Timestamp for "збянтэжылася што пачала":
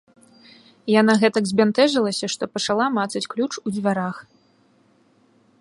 1.51-2.85